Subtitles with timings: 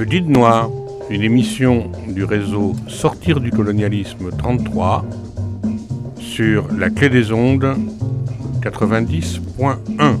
[0.00, 0.70] Le Guide Noir,
[1.10, 5.04] une émission du réseau Sortir du colonialisme 33
[6.18, 7.76] sur la clé des ondes
[8.62, 10.19] 90.1.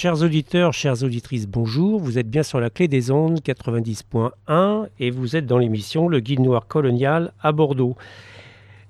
[0.00, 1.98] Chers auditeurs, chères auditrices, bonjour.
[1.98, 6.20] Vous êtes bien sur la clé des ondes 90.1 et vous êtes dans l'émission Le
[6.20, 7.96] Guide Noir Colonial à Bordeaux.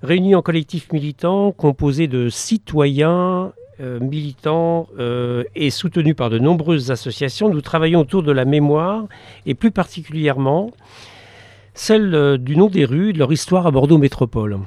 [0.03, 6.91] Réunis en collectif militant composé de citoyens euh, militants euh, et soutenus par de nombreuses
[6.91, 9.05] associations, nous travaillons autour de la mémoire
[9.47, 10.69] et plus particulièrement
[11.73, 14.59] celle euh, du nom des rues, de leur histoire à Bordeaux Métropole.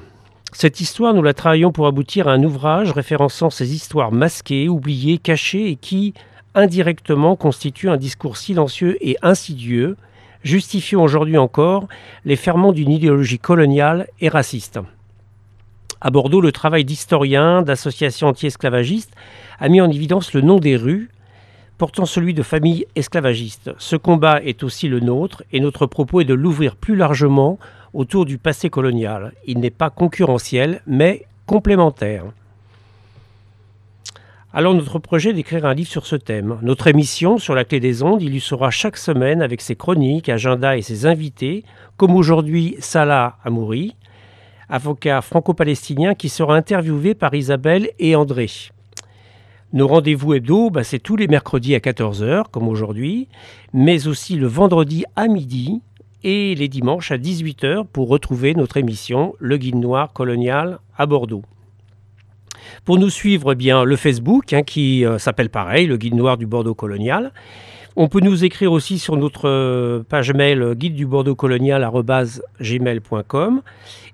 [0.51, 5.19] Cette histoire, nous la travaillons pour aboutir à un ouvrage référençant ces histoires masquées, oubliées,
[5.19, 6.13] cachées et qui,
[6.55, 9.97] indirectement constitue un discours silencieux et insidieux,
[10.43, 11.87] justifiant aujourd'hui encore
[12.25, 14.79] les ferments d'une idéologie coloniale et raciste.
[16.01, 19.15] À Bordeaux, le travail d'historiens, d'associations anti-esclavagistes
[19.59, 21.09] a mis en évidence le nom des rues,
[21.77, 23.71] portant celui de familles esclavagistes.
[23.77, 27.57] Ce combat est aussi le nôtre et notre propos est de l'ouvrir plus largement
[27.93, 29.33] autour du passé colonial.
[29.47, 32.25] Il n'est pas concurrentiel, mais complémentaire.
[34.55, 36.59] Alors notre projet d'écrire un livre sur ce thème.
[36.61, 40.83] Notre émission sur la clé des ondes illustrera chaque semaine avec ses chroniques, agendas et
[40.83, 41.63] ses invités,
[41.97, 43.95] comme aujourd'hui Salah Amouri,
[44.69, 48.47] avocat franco-palestinien qui sera interviewé par Isabelle et André.
[49.73, 53.29] Nos rendez-vous hebdo, bah, c'est tous les mercredis à 14h, comme aujourd'hui,
[53.73, 55.81] mais aussi le vendredi à midi
[56.23, 61.41] et les dimanches à 18h pour retrouver notre émission Le Guide Noir Colonial à Bordeaux.
[62.85, 66.37] Pour nous suivre, eh bien le Facebook, hein, qui euh, s'appelle pareil, le Guide Noir
[66.37, 67.31] du Bordeaux Colonial.
[67.95, 71.87] On peut nous écrire aussi sur notre euh, page mail euh, guide du Bordeaux colonial
[72.59, 73.61] gmail.com.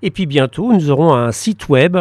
[0.02, 1.98] Et puis bientôt, nous aurons un site web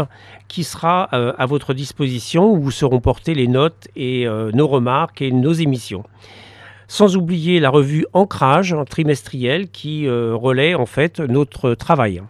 [0.49, 5.53] qui sera à votre disposition où seront portées les notes et nos remarques et nos
[5.53, 6.05] émissions.
[6.87, 12.23] Sans oublier la revue Ancrage trimestrielle qui relaie en fait notre travail.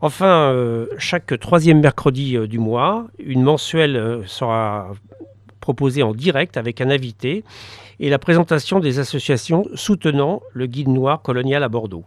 [0.00, 4.92] Enfin, euh, chaque troisième mercredi euh, du mois, une mensuelle euh, sera
[5.60, 7.44] proposée en direct avec un invité
[7.98, 12.04] et la présentation des associations soutenant le guide noir colonial à Bordeaux.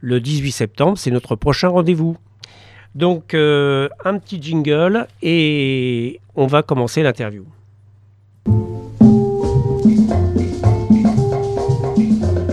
[0.00, 2.16] Le 18 septembre, c'est notre prochain rendez-vous.
[2.94, 7.46] Donc, un petit jingle et on va commencer l'interview.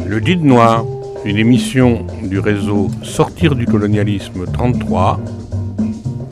[0.06, 0.86] Le guide noir
[1.25, 5.19] une émission du réseau Sortir du colonialisme 33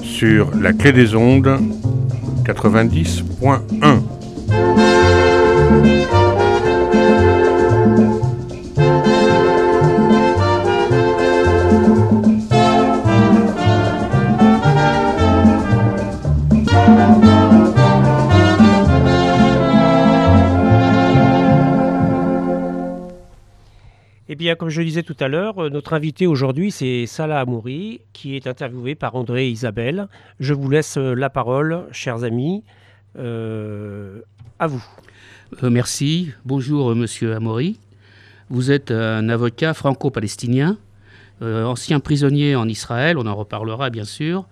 [0.01, 1.59] sur la clé des ondes
[2.45, 4.16] 90.1.
[24.57, 28.47] comme je disais tout à l'heure, euh, notre invité aujourd'hui, c'est Salah Amouri, qui est
[28.47, 30.07] interviewé par André et Isabelle.
[30.39, 32.63] Je vous laisse euh, la parole, chers amis.
[33.17, 34.21] Euh,
[34.59, 34.83] à vous.
[35.63, 36.31] merci.
[36.45, 37.79] Bonjour, monsieur Amouri.
[38.49, 40.77] Vous êtes un avocat franco-palestinien,
[41.41, 44.47] ancien prisonnier en Israël, on en reparlera bien sûr,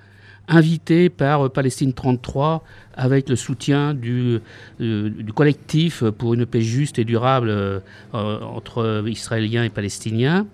[0.47, 2.63] invité par Palestine 33
[2.95, 4.39] avec le soutien du,
[4.81, 7.79] euh, du, collectif pour une paix juste et durable euh,
[8.13, 10.47] entre Israéliens et Palestiniens.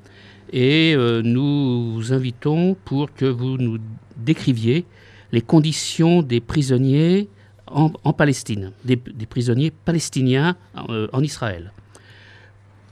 [0.51, 3.77] Et euh, nous vous invitons pour que vous nous
[4.17, 4.85] décriviez
[5.31, 7.29] les conditions des prisonniers
[7.67, 11.71] en, Palestine, des, prisonniers palestiniens en Israël.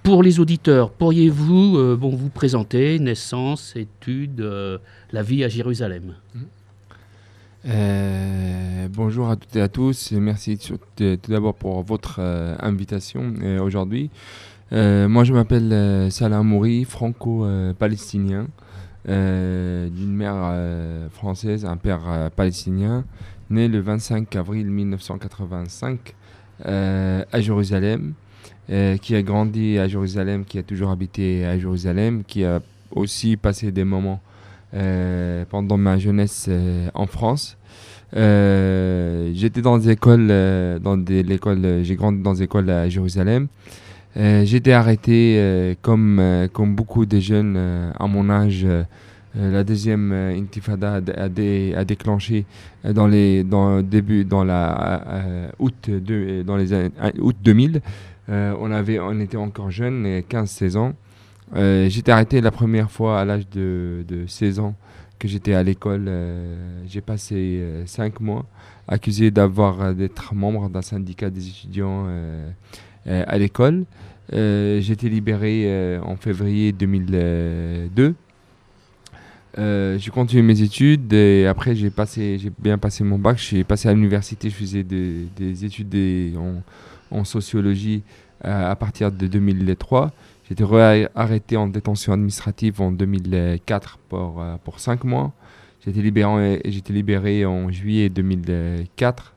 [0.03, 4.41] Pour les auditeurs, pourriez-vous vous présenter naissance, études,
[5.11, 6.15] la vie à Jérusalem?
[6.33, 6.39] Mmh.
[7.65, 10.13] Euh, bonjour à toutes et à tous.
[10.13, 10.79] Merci tout
[11.27, 14.09] d'abord pour votre euh, invitation euh, aujourd'hui.
[14.71, 18.47] moi, je m'appelle Salah Mouri, franco-palestinien,
[19.05, 23.03] d'une mère française, un père palestinien,
[23.49, 26.13] né le 25 avril 1985
[26.63, 28.13] à Jérusalem,
[29.01, 32.61] qui a grandi à Jérusalem, qui a toujours habité à Jérusalem, qui a
[32.91, 34.21] aussi passé des moments
[34.71, 36.47] pendant ma jeunesse
[36.93, 37.57] en France.
[38.15, 43.47] Euh, j'étais dans des écoles, dans l'école, j'ai grandi dans des écoles à Jérusalem.
[44.15, 47.57] été arrêté comme, comme beaucoup de jeunes
[47.97, 48.65] à mon âge
[49.35, 51.29] la deuxième intifada a,
[51.85, 52.45] déclenché
[52.83, 56.73] dans les dans début dans la août de, dans les
[57.19, 57.81] août 2000.
[58.27, 60.93] on avait on était encore jeunes, 15-16 ans.
[61.55, 64.75] j'étais arrêté la première fois à l'âge de, de 16 ans
[65.19, 66.09] que j'étais à l'école.
[66.87, 68.45] j'ai passé 5 mois
[68.87, 72.07] accusé d'avoir d'être membre d'un syndicat des étudiants
[73.05, 73.85] à l'école.
[74.33, 78.13] Euh, j'ai été libéré euh, en février 2002.
[79.57, 83.37] Euh, j'ai continué mes études et après j'ai passé, j'ai bien passé mon bac.
[83.37, 85.95] J'ai passé à l'université, je faisais des, études
[87.11, 88.03] en, sociologie
[88.41, 90.11] à partir de 2003.
[90.49, 95.31] J'ai été arrêté en détention administrative en 2004 pour, pour 5 mois.
[95.79, 99.35] J'ai été libéré, été libéré en juillet 2004.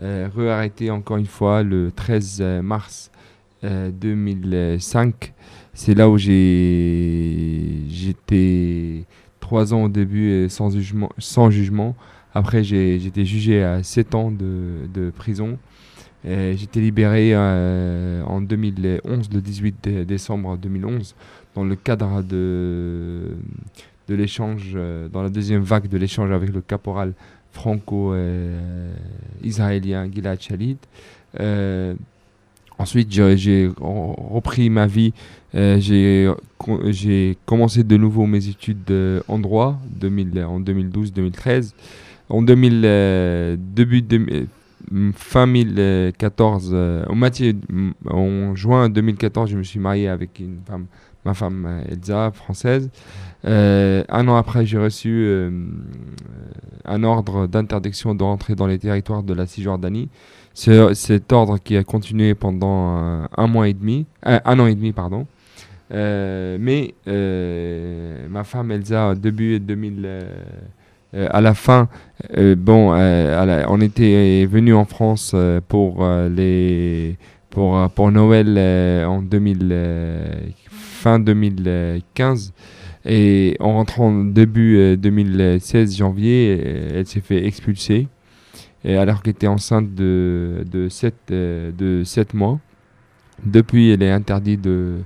[0.00, 3.12] re-arrêté encore une fois le 13 mars
[3.62, 5.14] 2005.
[5.14, 5.42] Euh,
[5.74, 9.04] c'est là où j'ai j'étais
[9.38, 11.12] trois ans au début sans jugement.
[11.18, 11.94] Sans jugement.
[12.34, 15.56] Après, j'ai été jugé à 7 ans de, de prison.
[16.24, 21.14] J'étais libéré euh, en 2011, le 18 décembre 2011,
[21.54, 23.36] dans le cadre de,
[24.08, 27.12] de l'échange, euh, dans la deuxième vague de l'échange avec le caporal
[27.52, 30.78] franco-israélien Gilad Shalit.
[32.80, 35.12] Ensuite, j'ai repris ma vie.
[35.54, 38.92] Euh, j'ai commencé de nouveau mes études
[39.28, 41.72] en droit 2000, en 2012-2013.
[42.28, 44.46] En 2000, euh, début de,
[45.14, 47.04] fin 2014, euh,
[48.10, 50.86] en juin 2014, je me suis marié avec une femme,
[51.24, 52.90] ma femme Elsa, française.
[53.44, 55.30] un an après, j'ai reçu
[56.84, 60.08] un ordre d'interdiction de rentrer dans les territoires de la Cisjordanie.
[60.58, 64.74] Cet ordre qui a continué pendant euh, un, mois et demi, euh, un an et
[64.74, 65.24] demi, pardon.
[65.92, 66.94] Euh, mais
[68.28, 70.08] ma femme Elsa, début 2000,
[71.14, 71.88] à la fin,
[72.56, 75.34] bon, on était venu en France
[75.68, 77.16] pour les
[77.50, 82.52] pour Noël en 2000, fin 2015.
[83.06, 86.60] Et en rentrant début 2016, janvier,
[86.94, 88.08] elle s'est fait expulser
[88.96, 92.58] alors qu'elle était enceinte de, de, 7, euh, de 7 mois.
[93.44, 94.98] Depuis, elle est interdite de,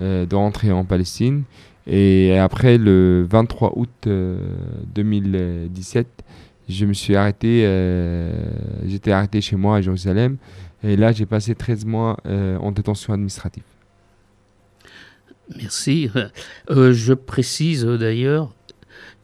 [0.00, 1.44] euh, de rentrer en Palestine.
[1.86, 4.08] Et après, le 23 août
[4.94, 6.10] 2017, euh,
[6.68, 7.60] je me suis arrêté,
[8.86, 10.38] j'étais arrêté chez moi à Jérusalem.
[10.82, 13.64] Et là, j'ai passé 13 mois en détention administrative.
[15.56, 16.10] Merci.
[16.70, 18.54] je précise d'ailleurs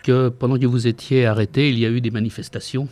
[0.02, 2.88] que pendant que vous étiez arrêté, il y a eu des manifestations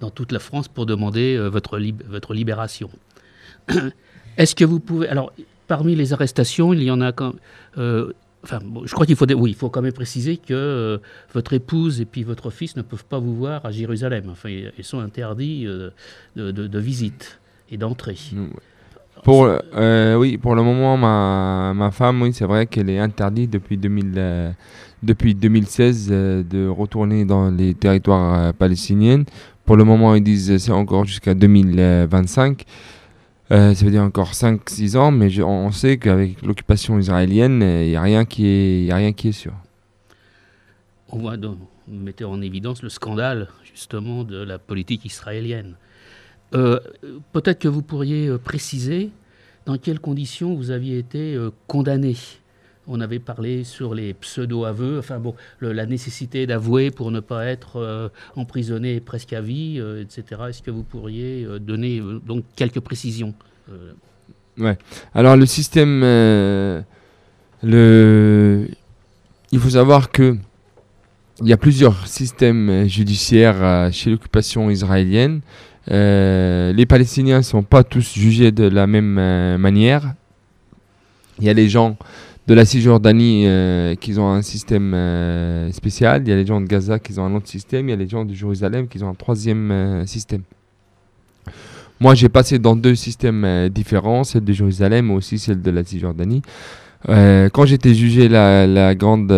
[0.00, 2.90] dans toute la France pour demander euh, votre, votre libération.
[4.36, 5.08] Est-ce que vous pouvez...
[5.08, 5.32] Alors,
[5.66, 7.34] parmi les arrestations, il y en a quand...
[8.52, 10.98] Euh, enfin, je crois qu'il faut, oui, faut quand même préciser que euh,
[11.32, 14.24] votre épouse et puis votre fils ne peuvent pas vous voir à Jérusalem.
[14.30, 15.92] Enfin, ils sont interdits de,
[16.50, 17.40] de, visite
[17.70, 18.18] et d'entrée.
[19.24, 19.48] Pour,
[20.18, 24.54] oui, pour le moment, ma, ma femme, oui, c'est vrai qu'elle est interdite depuis, 2000,
[25.02, 29.24] depuis 2016 de retourner dans les territoires palestiniens.
[29.64, 32.64] Pour le moment, ils disent c'est encore jusqu'à 2025.
[33.52, 37.96] Euh, ça veut dire encore 5-6 ans, mais on sait qu'avec l'occupation israélienne, il n'y
[37.96, 39.52] a, rien qui est, a rien qui est sûr.
[41.08, 45.76] On voit donc, mettez en évidence le scandale justement de la politique israélienne.
[46.54, 46.80] Euh,
[47.32, 49.10] peut-être que vous pourriez euh, préciser
[49.64, 51.36] dans quelles conditions vous aviez été
[51.66, 52.14] condamné
[52.88, 57.76] on avait parlé sur les pseudo-aveux, enfin bon, la nécessité d'avouer pour ne pas être
[57.76, 60.42] euh, emprisonné presque à vie, euh, etc.
[60.48, 63.34] Est-ce que vous pourriez euh, donner donc quelques précisions
[64.58, 64.78] Ouais.
[65.12, 66.00] Alors le système,
[67.62, 68.68] le,
[69.50, 70.36] il faut savoir que
[71.42, 75.40] il y a plusieurs systèmes judiciaires chez l'occupation israélienne.
[75.88, 80.14] les Palestiniens ne sont pas tous jugés de la même manière.
[81.40, 81.98] Il y a les gens
[82.46, 86.60] de la Cisjordanie euh, qui ont un système euh, spécial, il y a les gens
[86.60, 89.02] de Gaza qui ont un autre système, il y a les gens de Jérusalem qui
[89.02, 90.42] ont un troisième euh, système.
[91.98, 95.82] Moi, j'ai passé dans deux systèmes différents, celle de Jérusalem, mais aussi celle de la
[95.82, 96.42] Cisjordanie.
[97.06, 99.28] quand j'étais jugé la, la grande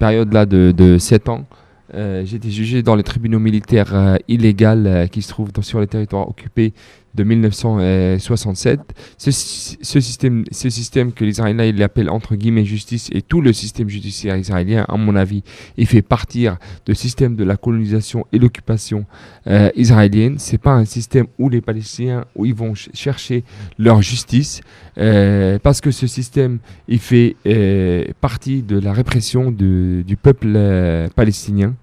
[0.00, 1.46] période là de, de 7 ans,
[1.94, 6.72] j'étais jugé dans les tribunaux militaires illégaux qui se trouvent sur les territoires occupés
[7.14, 8.80] de 1967.
[9.16, 13.88] Ce, système, ce système que les Israéliens l'appellent entre guillemets justice et tout le système
[13.88, 15.42] judiciaire israélien, à mon avis,
[15.76, 19.06] il fait partir du système de la colonisation et l'occupation
[19.46, 20.36] euh, israélienne.
[20.38, 23.44] C'est pas un système où les Palestiniens où ils vont chercher
[23.78, 24.60] leur justice,
[24.98, 31.08] euh, parce que ce système il fait euh, partie de la répression du peuple euh,
[31.14, 31.74] palestinien.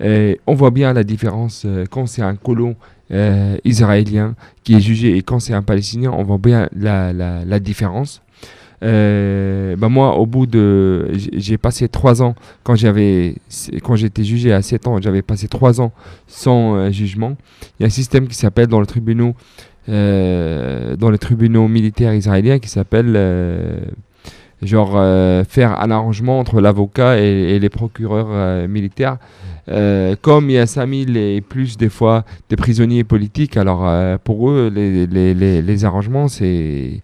[0.00, 2.76] on voit bien la différence quand c'est un colon
[3.10, 4.34] euh, israélien
[4.64, 8.22] qui est jugé et quand c'est un palestinien, on voit bien la, la, différence.
[8.84, 13.34] Euh, bah moi, au bout de, j'ai passé trois ans quand j'avais,
[13.82, 15.92] quand j'étais jugé à 7 ans, j'avais passé trois ans
[16.26, 17.36] sans euh, jugement.
[17.78, 19.34] Il y a un système qui s'appelle dans le tribunal,
[19.88, 23.16] euh, dans les tribunaux militaires israéliens, qui s'appelle
[24.62, 29.18] euh, genre faire un arrangement entre l'avocat et, et, les procureurs militaires
[29.70, 34.16] euh, comme il y a 5000 et plus des fois des prisonniers politiques, alors euh,
[34.22, 37.02] pour eux, les, les, les, les arrangements, c'est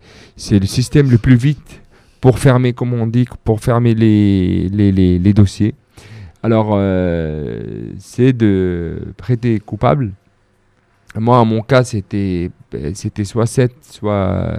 [0.50, 1.82] le système le plus vite
[2.22, 5.74] pour fermer, comme on dit, pour fermer les, les dossiers.
[6.42, 10.12] Alors, euh, c'est de prêter coupable.
[11.16, 12.50] Moi, en mon cas, c'était
[12.94, 14.58] c'était soit 7, soit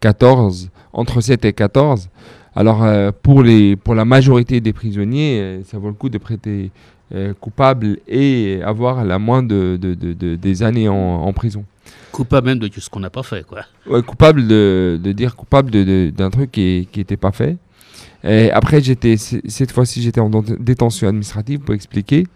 [0.00, 2.08] 14, entre 7 et 14.
[2.54, 2.84] Alors,
[3.22, 6.70] pour, les, pour la majorité des prisonniers, ça vaut le coup de prêter
[7.14, 11.66] euh, coupable et avoir la moins de, de, de, des années en, en, prison.
[12.10, 13.66] Coupable même de ce qu'on n'a pas fait, quoi.
[13.86, 15.70] Ouais, coupable de, dire coupable
[16.10, 17.58] d'un truc qui n'était pas fait.
[18.24, 22.26] Et après, j'étais cette fois-ci, j'étais en détention administrative pour expliquer.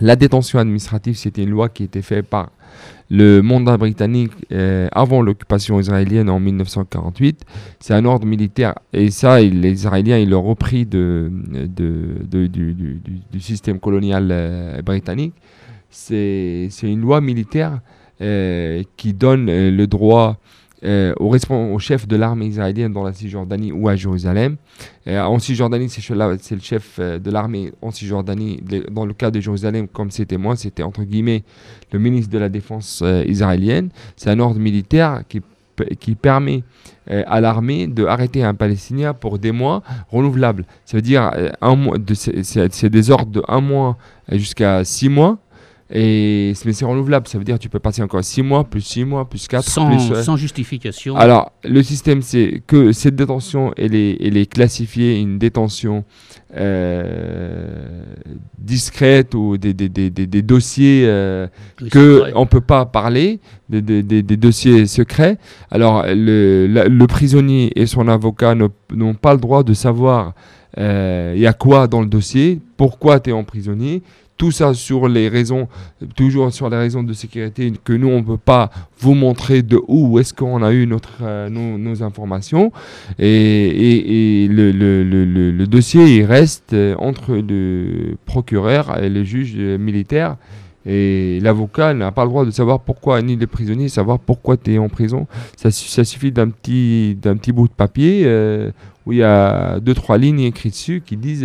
[0.00, 2.50] La détention administrative, c'était une loi qui était faite par
[3.10, 7.44] le mandat britannique euh, avant l'occupation israélienne en 1948.
[7.78, 11.30] C'est un ordre militaire et ça, les Israéliens ils l'ont repris de,
[11.68, 15.34] du, système colonial euh, britannique.
[15.90, 17.80] C'est une loi militaire
[18.20, 20.38] euh, qui donne le droit
[20.84, 24.56] euh, au, au, chef de l'armée israélienne dans la Cisjordanie ou à Jérusalem.
[25.06, 28.60] Euh, en Cisjordanie, c'est le chef euh, de l'armée en Cisjordanie.
[28.90, 31.44] Dans le cas de Jérusalem, comme c'était moi, c'était entre guillemets
[31.92, 33.88] le ministre de la Défense israélienne.
[34.16, 35.40] C'est un ordre militaire qui,
[35.98, 36.62] qui permet
[37.08, 40.66] à l'armée d'arrêter un Palestinien pour des mois renouvelables.
[40.84, 41.30] Ça veut dire,
[42.34, 43.96] c'est des ordres de un mois
[44.30, 45.38] jusqu'à six mois.
[45.88, 48.80] Et mais c'est renouvelable, ça veut dire que tu peux passer encore 6 mois, plus
[48.80, 49.62] 6 mois, plus 4.
[49.62, 50.22] Sans, plus, euh...
[50.22, 51.14] sans justification.
[51.14, 56.04] Alors, le système, c'est que cette détention, elle est, elle est classifiée une détention
[56.56, 58.02] euh,
[58.58, 61.46] discrète ou des, des, des, des dossiers euh,
[61.92, 63.38] qu'on ne peut pas parler,
[63.68, 65.38] des, des, dossiers secrets.
[65.70, 70.34] Alors, le, la, le prisonnier et son avocat n'ont pas le droit de savoir
[70.76, 74.02] il euh, y a quoi dans le dossier, pourquoi tu es emprisonné,
[74.36, 75.68] tout ça sur les raisons,
[76.14, 79.80] toujours sur les raisons de sécurité que nous, on ne peut pas vous montrer de
[79.88, 82.72] où est-ce qu'on a eu notre, euh, nos, informations.
[83.18, 90.36] Et, et, le, dossier, il reste euh, entre le procureur et le juge militaire.
[90.88, 94.74] Et l'avocat n'a pas le droit de savoir pourquoi, ni les prisonniers, savoir pourquoi tu
[94.74, 95.26] es en prison.
[95.56, 98.70] Ça, suffit d'un petit, petit bout de papier euh,
[99.04, 101.44] où il y a deux, trois lignes écrites dessus qui disent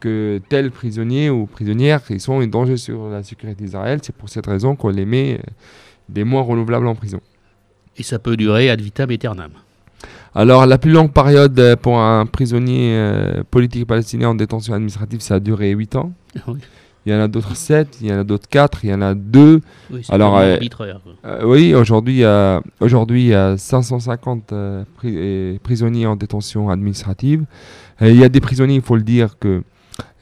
[0.00, 4.00] que tel prisonnier ou prisonnière, ils sont un danger sur la sécurité d'Israël.
[4.02, 5.50] C'est pour cette raison qu'on les met euh,
[6.08, 7.20] des mois renouvelables en prison.
[7.96, 9.50] Et ça peut durer ad vitam aeternam.
[10.34, 15.36] Alors, la plus longue période pour un prisonnier euh, politique palestinien en détention administrative, ça
[15.36, 16.12] a duré 8 ans.
[16.46, 16.58] Oui.
[17.06, 19.00] Il y en a d'autres 7, il y en a d'autres 4, il y en
[19.00, 19.62] a 2.
[19.90, 21.00] Oui, Alors, euh, arbitraire.
[21.24, 26.16] euh, oui, aujourd'hui, il y a, aujourd'hui, il y a 550 euh, pri prisonniers en
[26.16, 27.44] détention administrative.
[28.02, 29.62] il y a des prisonniers, il faut le dire, que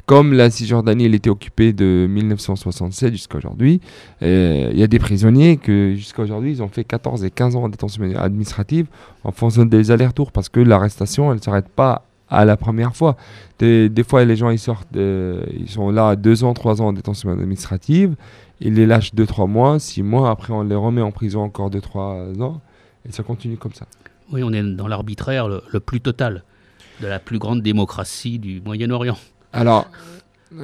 [0.06, 3.80] comme la Cisjordanie elle était occupée de 1967 jusqu'à aujourd'hui,
[4.22, 7.56] euh, il y a des prisonniers que jusqu'à aujourd'hui ils ont fait 14 et 15
[7.56, 8.86] ans en détention administrative
[9.24, 13.16] en faisant des allers-retours parce que l'arrestation elle ne s'arrête pas à la première fois.
[13.58, 17.30] Des, fois les gens ils sortent, ils sont là 2 ans, 3 ans en détention
[17.30, 18.14] administrative,
[18.60, 22.40] ils les lâchent 2-3 mois, 6 mois, après on les remet en prison encore 2-3
[22.42, 22.60] ans
[23.08, 23.86] et ça continue comme ça.
[24.32, 26.44] Oui, on est dans l'arbitraire le plus total
[27.00, 29.18] de la plus grande démocratie du Moyen-Orient.
[29.56, 29.88] Alors,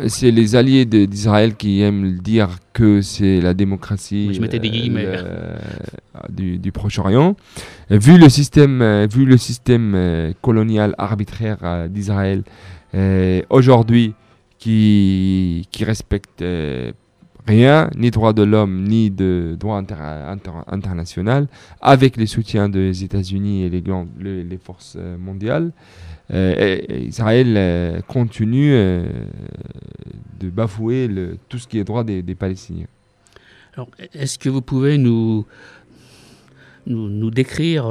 [0.06, 5.04] c'est les alliés d'Israël qui aiment dire que c'est la démocratie Je des guillemets.
[5.06, 5.56] euh,
[6.28, 7.36] du, du Proche-Orient.
[7.90, 12.42] Vu le système, euh, vu le système euh, colonial arbitraire euh, d'Israël
[13.48, 14.14] aujourd'hui,
[14.58, 16.44] qui, qui respecte
[17.46, 21.48] rien, ni droit de l'homme, ni de droit inter inter international,
[21.80, 23.82] avec les soutiens des États-Unis et les,
[24.20, 29.06] les, les, forces mondiales, euh, Israël euh, continue euh,
[30.40, 32.86] de bafouer le, tout ce qui est droit des, des Palestiniens.
[34.14, 35.46] Est-ce que vous pouvez nous,
[36.86, 37.90] nous, décrire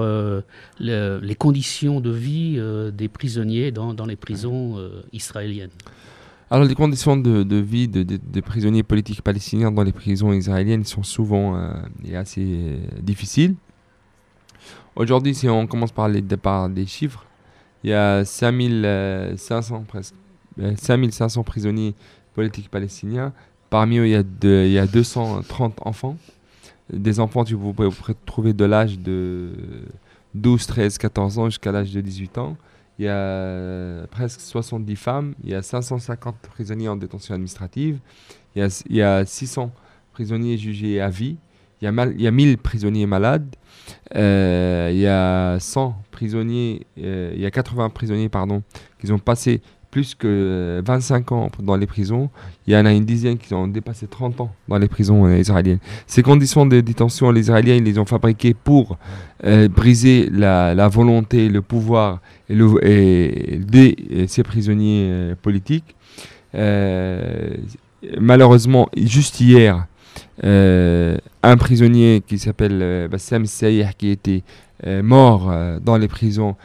[0.79, 2.62] les conditions de vie
[2.93, 4.77] des prisonniers dans, les prisons
[5.12, 5.71] israéliennes?
[6.51, 11.60] Alors les conditions de, vie des prisonniers politiques palestiniens dans les prisons israéliennes sont souvent
[12.05, 13.55] et assez difficiles.
[14.95, 17.25] Aujourd'hui, si on commence par les départs des chiffres,
[17.84, 20.16] il y a 5500 presque
[20.78, 21.96] 5500 prisonniers
[22.34, 23.34] politiques palestiniens.
[23.70, 24.24] Parmi eux, il y a,
[24.66, 26.18] il y a 230 enfants.
[26.92, 27.90] Des enfants, tu vous pouvez
[28.26, 29.52] trouver de l'âge de
[30.36, 32.58] 12, 13, 14 ans jusqu'à l'âge de 18 ans.
[33.00, 35.34] Il y a presque 70 femmes.
[35.44, 38.00] Il y a 550 prisonniers en détention administrative.
[38.56, 39.72] Il y a, il y a 600
[40.12, 41.38] prisonniers jugés à vie.
[41.82, 43.56] Il y a, il y a 1000 prisonniers malades.
[44.16, 48.64] Euh, il y a 100 prisonniers, euh, il y a 80 prisonniers pardon,
[49.00, 52.30] qui ont passé plus que 25 ans dans les prisons.
[52.66, 55.38] Il y en a une dizaine qui ont dépassé 30 ans dans les prisons euh,
[55.38, 55.80] israéliennes.
[56.08, 58.98] Ces conditions de détention, les Israéliens ils les ont fabriquées pour
[59.76, 65.96] briser la, volonté, le pouvoir et, le, de ces prisonniers politiques.
[68.20, 69.90] malheureusement, juste hier, euh,
[70.44, 74.44] un prisonnier qui s'appelle euh, Bassem Sayeh qui était
[74.86, 76.56] euh, mort dans les prisons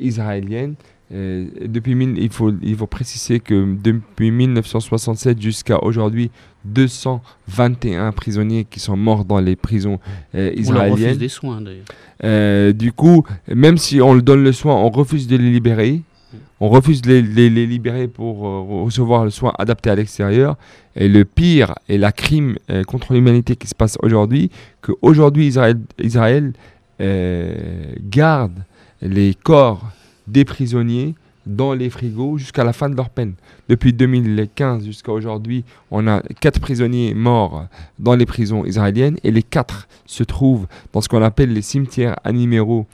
[0.00, 0.74] israéliennes.
[1.12, 6.32] depuis il, faut, il faut préciser que depuis 1967 jusqu'à aujourd'hui,
[6.64, 10.00] 221 prisonniers qui sont morts dans les prisons
[10.34, 10.92] israéliennes.
[10.92, 12.74] On refuse des soins d'ailleurs.
[12.74, 16.02] du coup, même si on le donne le soin, on refuse de les libérer
[16.60, 20.56] on refuse de les, libérer pour euh, recevoir le soin adapté à l'extérieur.
[20.94, 25.46] Et le pire est la crime euh, contre l'humanité qui se passe aujourd'hui, qu'aujourd'hui
[25.98, 26.52] Israël,
[27.00, 28.64] euh, garde
[29.00, 29.90] les corps
[30.26, 33.34] des prisonniers dans les frigos jusqu'à la fin de leur peine.
[33.68, 37.66] Depuis 2015 jusqu'à aujourd'hui, on a quatre prisonniers morts
[37.98, 42.14] dans les prisons israéliennes et les quatre se trouvent dans ce qu'on appelle les cimetières
[42.22, 42.86] animéraux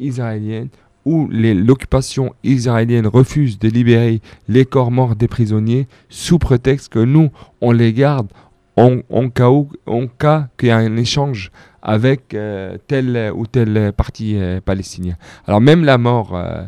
[0.00, 0.70] israéliennes
[1.06, 7.30] où l'occupation israélienne refuse de libérer les corps morts des prisonniers sous prétexte que nous,
[7.60, 8.28] on les garde
[8.76, 9.48] en, cas,
[9.86, 15.14] en cas qu'il y a un échange avec euh, tel ou tel parti euh, palestinien.
[15.46, 16.64] Alors même la mort euh,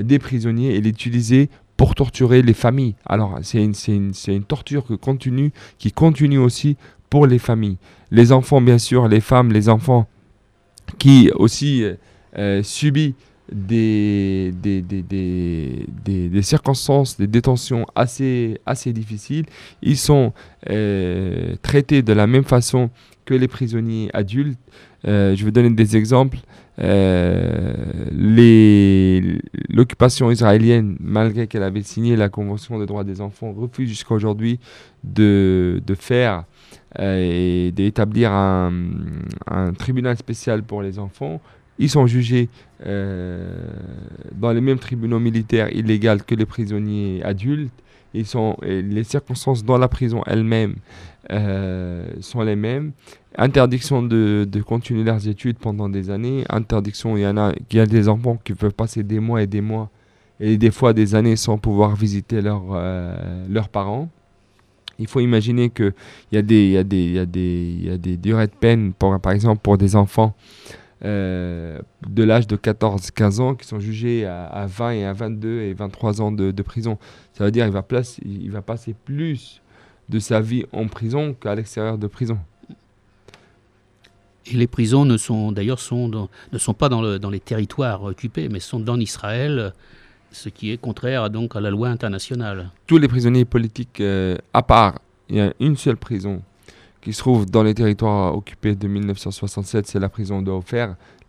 [0.00, 2.94] des prisonniers, elle est utilisée pour torturer les familles.
[3.04, 6.76] Alors c'est une, une, torture que continue, qui continue aussi
[7.10, 7.78] pour les familles.
[8.12, 10.06] Les enfants, bien sûr, les femmes, les enfants
[10.98, 11.84] qui aussi
[12.62, 13.14] subissent
[13.52, 19.46] des, des, des, des, des, circonstances, des détentions assez, assez difficiles.
[19.82, 20.32] Ils sont
[20.68, 22.90] euh, traités de la même façon
[23.24, 24.58] que les prisonniers adultes.
[25.06, 26.38] Euh, je vais donner des exemples.
[26.78, 27.74] Euh,
[29.68, 34.58] L'occupation israélienne, malgré qu'elle avait signé la Convention des droits des enfants, refuse jusqu'à aujourd'hui
[35.04, 36.44] de, de faire
[36.98, 38.72] et d'établir un,
[39.46, 41.40] un tribunal spécial pour les enfants
[41.80, 42.48] ils sont jugés
[42.86, 43.58] euh,
[44.32, 47.72] dans les mêmes tribunaux militaires illégaux que les prisonniers adultes.
[48.12, 50.74] Ils sont, les circonstances dans la prison elle-même
[51.30, 52.92] euh, sont les mêmes.
[53.38, 56.44] Interdiction de, de, continuer leurs études pendant des années.
[56.50, 59.42] Interdiction, il y en a, il y a des enfants qui peuvent passer des mois
[59.42, 59.90] et des mois
[60.40, 64.08] et des fois des années sans pouvoir visiter euh, leurs parents.
[64.98, 65.94] Il faut imaginer qu'il
[66.32, 66.84] y, a des,
[68.18, 70.34] durées de peine, par exemple pour des enfants
[71.02, 76.20] de l'âge de 14-15 ans qui sont jugés à, 20 et à 22 et 23
[76.20, 76.98] ans de, prison.
[77.32, 77.84] Ça veut dire qu'il va,
[78.24, 79.60] il va passer plus
[80.08, 82.38] de sa vie en prison qu'à l'extérieur de prison.
[84.46, 88.02] Et les prisons ne sont d'ailleurs sont ne sont pas dans, le, dans, les territoires
[88.02, 89.72] occupés, mais sont dans Israël,
[90.32, 92.70] ce qui est contraire donc à la loi internationale.
[92.86, 96.42] Tous les prisonniers politiques, euh, à part, il y a une seule prison
[97.00, 100.50] qui se trouve dans les territoires occupés de 1967, c'est la prison de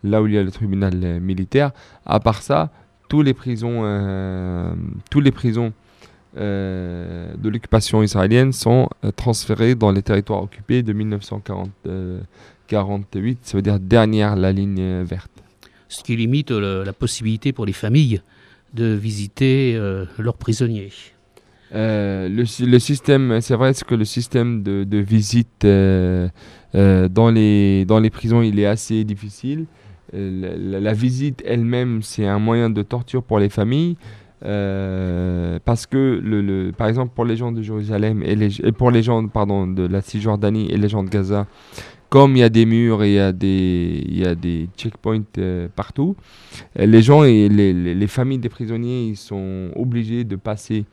[0.04, 1.70] là où il y a le tribunal euh, militaire.
[2.04, 2.70] À part ça,
[3.08, 4.74] tous les prisons, euh,
[5.10, 5.72] tous les prisons
[6.36, 13.78] euh, de l'occupation israélienne sont transférés dans les territoires occupés de 1948, ça veut dire
[13.78, 15.30] dernière la ligne verte.
[15.88, 18.22] Ce qui limite la possibilité pour les familles
[18.72, 19.78] de visiter
[20.18, 20.90] leurs prisonniers.
[21.74, 26.28] Euh, le, le, système, c'est vrai que le système de, de visite euh,
[26.74, 29.66] euh, dans, les, dans les prisons, il est assez difficile.
[30.12, 33.96] La, visite elle-même, c'est un moyen de torture pour les familles.
[34.42, 38.90] parce que, le, le, par exemple, pour les gens de Jérusalem et, les, et pour
[38.90, 41.46] les gens pardon, de la Cisjordanie et les gens de Gaza,
[42.10, 45.22] comme il y a des murs et il y a des, y a des checkpoints
[45.74, 46.14] partout,
[46.76, 50.84] les gens et les, les, les, familles des prisonniers ils sont obligés de passer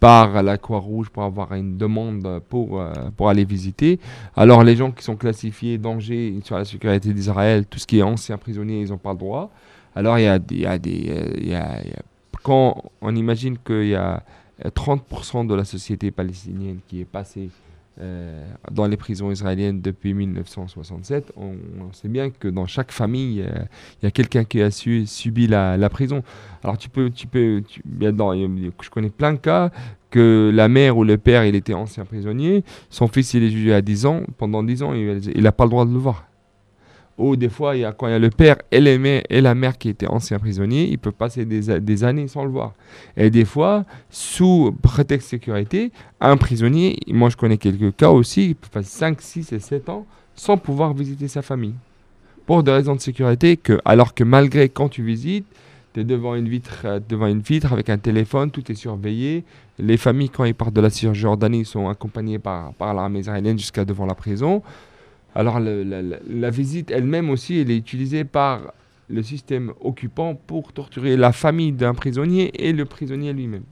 [0.00, 4.00] par la Croix-Rouge pour avoir une demande pour, euh, pour aller visiter.
[4.34, 8.02] Alors les gens qui sont classifiés danger sur la sécurité d'Israël, tout ce qui est
[8.02, 9.50] ancien prisonnier, ils n'ont pas le droit.
[9.94, 11.78] Alors il y a y a des a,
[12.42, 14.22] quand on imagine qu'il y a
[14.64, 17.69] 30% de la société palestinienne qui est passée euh,
[18.70, 21.54] dans les prisons israéliennes depuis 1967, on,
[21.92, 23.64] sait bien que dans chaque famille, euh,
[24.00, 26.22] il y a quelqu'un qui a su, subi la, la, prison.
[26.62, 29.70] Alors tu peux, tu peux, tu, dans, je connais plein de cas
[30.10, 33.72] que la mère ou le père, il était ancien prisonnier, son fils il est jugé
[33.72, 36.29] à 10 ans, pendant 10 ans, il n'a pas le droit de le voir.
[37.20, 39.42] Ou des fois, il y a, quand il y a le père et, les et
[39.42, 42.72] la mère qui étaient anciens prisonniers, ils peuvent passer des, années sans le voir.
[43.14, 48.54] Et des fois, sous prétexte sécurité, un prisonnier, moi je connais quelques cas aussi, il
[48.54, 51.74] peut passer 5, 6 et 7 ans sans pouvoir visiter sa famille.
[52.46, 55.44] Pour des raisons de sécurité, que, alors que malgré quand tu visites,
[55.92, 59.44] tu es devant une, vitre, euh, devant une vitre avec un téléphone, tout est surveillé.
[59.78, 64.06] Les familles, quand ils partent de la Cisjordanie, sont accompagnées par l'armée israélienne jusqu'à devant
[64.06, 64.62] la prison.
[65.34, 68.72] Alors la, visite elle-même aussi, elle est utilisée par
[69.08, 73.64] le système occupant pour torturer la famille d'un prisonnier et le prisonnier lui-même.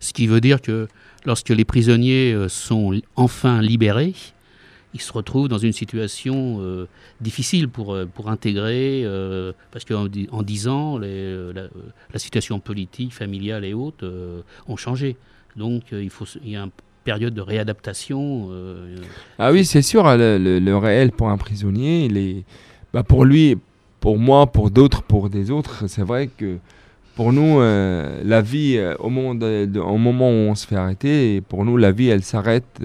[0.00, 0.88] Ce qui veut dire que
[1.24, 4.14] lorsque les prisonniers euh, sont enfin libérés,
[4.92, 6.86] ils se retrouvent dans une situation euh,
[7.20, 9.04] difficile pour, euh, pour intégrer,
[9.72, 15.16] parce qu'en en 10 ans, la, situation politique, familiale et autres ont changé.
[15.56, 16.70] Donc il, faut, il y a un
[17.04, 18.48] période de réadaptation.
[18.50, 18.96] Euh,
[19.38, 22.44] ah oui, c'est sûr, hein, le, réel pour un prisonnier, il est,
[22.92, 23.58] bah pour lui,
[24.00, 26.58] pour moi, pour d'autres, pour des autres, c'est vrai que
[27.14, 29.46] pour nous, euh, la vie, euh, au, moment
[29.86, 32.80] au moment où on se fait arrêter, pour nous, la vie, elle s'arrête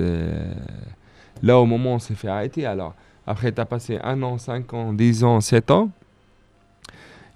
[1.42, 2.66] là au moment où on s'est fait arrêter.
[2.66, 2.94] Alors,
[3.26, 5.90] après, tu as passé un an, cinq ans, dix ans, sept ans.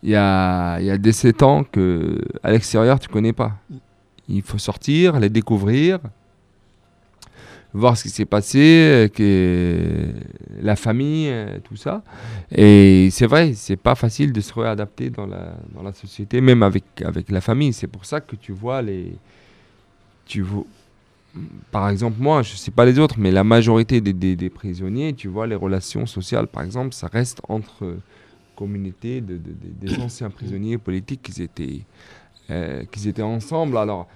[0.03, 3.53] Il y a, y a des sept ans que à l'extérieur, tu connais pas.
[4.27, 5.99] Il faut sortir, les découvrir,
[7.73, 10.09] voir ce qui s'est passé, euh, que
[10.61, 12.03] la famille, euh, tout ça.
[12.51, 16.63] Et c'est vrai, c'est pas facile de se réadapter dans la, dans la société, même
[16.63, 17.73] avec, avec la famille.
[17.73, 19.15] C'est pour ça que tu vois les.
[20.25, 20.65] Tu vois,
[21.71, 25.27] par exemple, moi, je sais pas les autres, mais la majorité des, des, prisonniers, tu
[25.27, 27.97] vois, les relations sociales, par exemple, ça reste entre
[28.55, 31.79] communautés de, des anciens prisonniers politiques qui étaient,
[32.51, 33.77] euh, qui étaient ensemble.
[33.77, 34.07] Alors,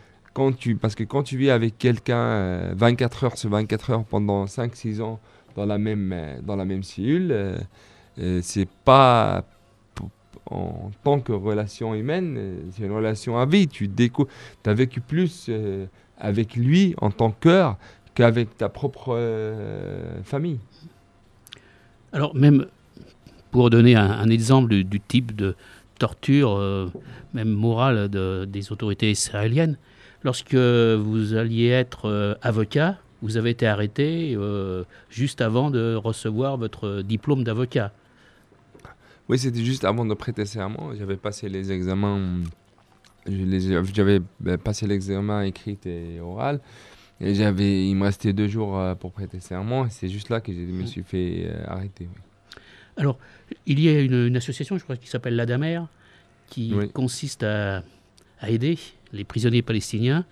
[0.79, 5.01] parce que quand tu vis avec quelqu'un 24 euh, heures sur 24 heures pendant 5-6
[5.01, 5.19] ans
[5.55, 9.43] dans la même, euh, dans la même cellule, euh, c'est pas
[10.49, 13.67] en tant que relation humaine, c'est une relation à vie.
[13.67, 13.89] Tu
[14.65, 15.51] as vécu plus
[16.17, 17.77] avec lui en tant cœur
[18.15, 19.19] qu'avec ta propre
[20.23, 20.59] famille.
[22.13, 22.65] Alors même
[23.51, 25.55] pour donner un, exemple du, type de
[25.99, 26.89] torture,
[27.33, 29.77] même morale des autorités israéliennes,
[30.23, 36.57] lorsque vous alliez être euh, avocat, vous avez été arrêté euh, juste avant de recevoir
[36.57, 37.91] votre diplôme d'avocat.
[39.29, 40.93] Oui, c'était juste avant de prêter serment.
[40.97, 42.41] J'avais passé les examens.
[43.25, 46.61] J'avais ben, passé l'examen écrit et oral.
[47.19, 49.87] Et j'avais, il me restait deux jours euh, pour prêter serment.
[49.89, 52.07] C'est juste là que je me suis fait arrêter.
[52.95, 53.17] Alors,
[53.65, 55.81] il y a une, association, je crois, qui s'appelle l'ADAMER,
[56.47, 57.83] qui consiste à,
[58.39, 58.77] à aider
[59.13, 60.25] les prisonniers palestiniens,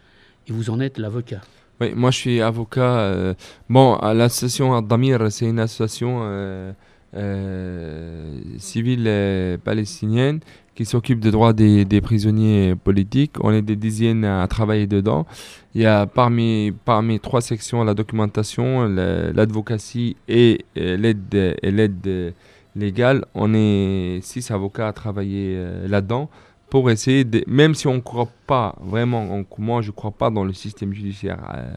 [0.47, 1.41] et vous en êtes l'avocat.
[1.81, 2.99] Oui, moi je suis avocat.
[2.99, 3.33] Euh,
[3.69, 6.71] bon, l'association Damir, c'est une association euh,
[7.15, 10.39] euh, civile palestinienne
[10.73, 13.33] qui s'occupe des droits des, prisonniers politiques.
[13.41, 15.25] On est des dizaines à travailler dedans.
[15.73, 22.35] Il y a parmi, parmi trois sections la documentation, l'advocatie et l'aide
[22.75, 23.25] légale.
[23.35, 26.29] On est six avocats à travailler là-dedans
[26.69, 30.29] pour essayer, de, même si on ne croit pas vraiment, moi je ne crois pas
[30.29, 31.73] dans le système judiciaire euh,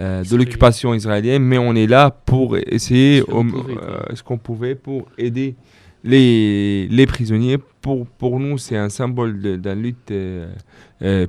[0.00, 5.06] euh, de l'occupation israélienne, mais on est là pour essayer euh, ce qu'on pouvait pour
[5.18, 5.54] aider
[6.04, 7.58] les, les prisonniers.
[7.80, 10.12] Pour, pour nous, c'est un symbole d'une lutte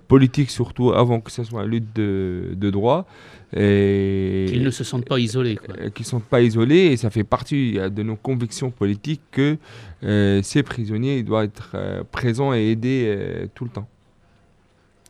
[0.08, 3.08] politique, surtout avant que ce soit une lutte de, de droit.
[3.52, 5.58] Qu'ils ne se sentent pas isolés.
[5.94, 9.58] Qu'ils ne sont pas isolés, et ça fait partie de nos convictions politiques que
[10.04, 13.88] euh, ces prisonniers doivent être euh, présents et aidés euh, tout le temps.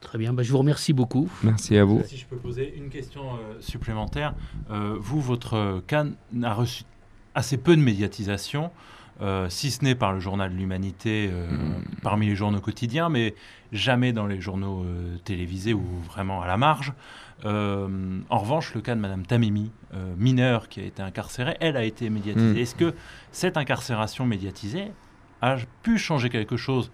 [0.01, 1.27] Très bien, bah, je vous remercie beaucoup.
[1.43, 2.03] Merci à vous.
[2.05, 3.23] Si je peux poser une question
[3.59, 4.35] supplémentaire,
[4.69, 6.05] vous, votre cas
[6.43, 6.83] a reçu
[7.35, 8.71] assez peu de médiatisation.
[9.49, 12.01] si ce n'est par le journal de l'Humanité, hmm.
[12.01, 13.35] parmi les journaux quotidiens, mais
[13.71, 14.85] jamais dans les journaux
[15.23, 16.93] télévisés ou vraiment à la marge.
[17.43, 21.75] Euh, en revanche, le cas de Madame Tamimi, euh, mineure qui a été incarcérée, elle
[21.77, 22.53] a été médiatisée.
[22.53, 22.57] Hmm.
[22.57, 22.93] Est-ce que
[23.31, 24.91] cette incarcération médiatisée
[25.41, 26.91] a pu changer quelque chose,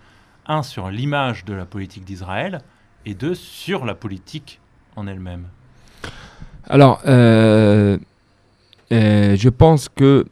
[0.47, 2.61] un, sur l'image de la politique d'Israël,
[3.05, 4.59] et deux, sur la politique
[4.95, 5.47] en elle-même?
[6.65, 7.97] Alors, euh,
[8.91, 10.25] euh, je pense que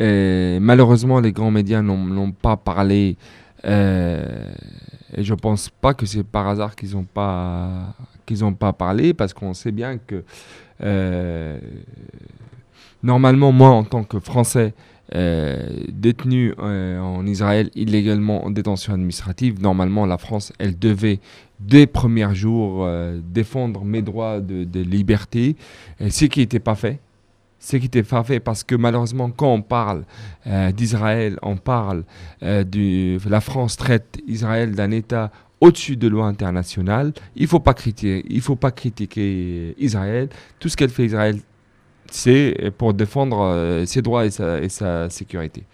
[0.00, 3.16] euh, malheureusement, les grands médias n'ont pas parlé.
[3.64, 7.94] et je pense pas que c'est par hasard qu'ils n'ont pas
[8.26, 10.24] qu'ils n'ont pas parlé, parce qu'on sait bien que
[13.02, 14.74] normalement, moi, en tant que Français,
[15.14, 21.20] euh, détenu euh, en Israël illégalement en détention administrative, normalement la France, elle devait
[21.60, 25.56] dès premiers jours euh, défendre mes droits de, liberté,
[26.00, 26.98] et ce qui n'était pas fait.
[27.64, 30.02] Ce qui n'était pas fait parce que malheureusement, quand on parle
[30.74, 32.02] d'Israël, on parle
[32.40, 37.12] de la France traite Israël d'un État au-dessus de loi internationale.
[37.36, 40.28] Il faut pas critiquer, faut pas critiquer Israël.
[40.58, 41.38] Tout ce qu'elle fait Israël,
[42.14, 45.64] c'est pour défendre euh, ses droits et sa, sécurité.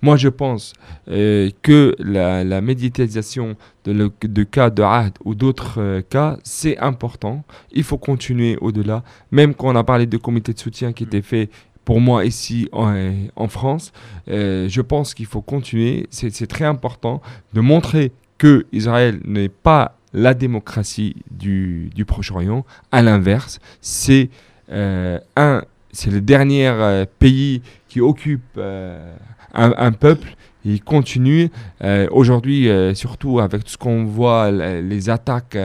[0.00, 0.72] Moi, je pense
[1.08, 7.44] euh, que la, médiatisation de, de, cas de Ahd ou d'autres euh, cas, c'est important.
[7.72, 9.02] Il faut continuer au-delà.
[9.30, 11.50] Même quand on a parlé de comité de soutien qui était fait
[11.84, 13.92] pour moi ici en, France,
[14.28, 16.06] je pense qu'il faut continuer.
[16.10, 17.20] C'est très important
[17.54, 22.64] de montrer que Israël n'est pas la démocratie du, du Proche-Orient.
[22.92, 24.30] À l'inverse, c'est
[24.70, 29.14] un c'est le dernier euh, pays qui occupe euh,
[29.54, 30.34] un, peuple.
[30.64, 31.50] Il continue.
[31.84, 35.58] Euh, aujourd'hui, surtout avec tout ce qu'on voit, les attaques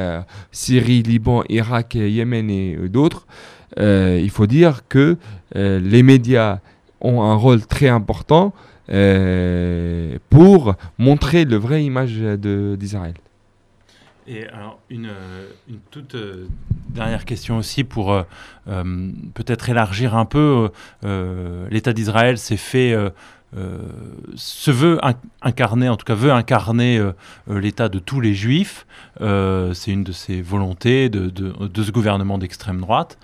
[0.51, 3.27] Syrie, Liban, Irak, Yémen et d'autres,
[3.77, 5.17] il faut dire que
[5.55, 6.59] les médias
[6.99, 8.53] ont un rôle très important
[8.87, 12.17] pour montrer le vrai image
[12.77, 13.13] d'Israël.
[14.27, 15.47] Et alors, une, euh,
[15.89, 16.47] toute euh,
[16.89, 18.23] dernière question aussi pour euh,
[19.33, 20.69] peut-être élargir un peu.
[21.71, 22.93] L'État d'Israël s'est fait,
[24.35, 24.99] se veut
[25.41, 27.01] incarner, en tout cas veut incarner
[27.47, 28.85] l'État de tous les Juifs.
[29.19, 33.17] C'est une de ses volontés de, de ce gouvernement d'extrême droite.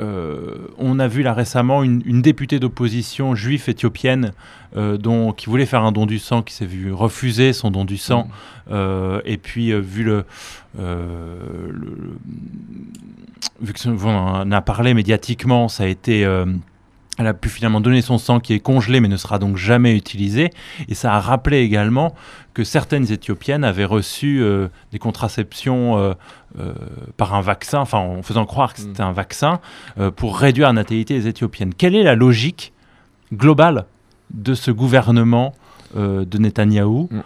[0.00, 4.32] Euh, on a vu là récemment une, députée d'opposition juive éthiopienne
[4.76, 7.84] euh, dont, qui voulait faire un don du sang, qui s'est vu refuser son don
[7.84, 8.24] du sang.
[8.24, 8.30] Mm.
[8.72, 10.24] Euh, et puis, vu le,
[13.60, 16.24] vu que on a parlé médiatiquement, ça a été
[17.20, 19.94] elle a pu finalement donner son sang qui est congelé mais ne sera donc jamais
[19.94, 20.50] utilisé.
[20.88, 22.14] Et ça a rappelé également
[22.54, 26.14] que certaines Éthiopiennes avaient reçu euh, des contraceptions euh,
[26.58, 26.72] euh,
[27.16, 29.06] par un vaccin, enfin en faisant croire que c'était mm.
[29.06, 29.60] un vaccin,
[30.16, 31.74] pour réduire la natalité des Éthiopiennes.
[31.74, 32.72] Quelle est la logique
[33.32, 33.84] globale
[34.32, 35.54] de ce gouvernement
[35.94, 37.20] de Netanyahou, mm.